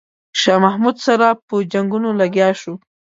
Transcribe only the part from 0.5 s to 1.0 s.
محمود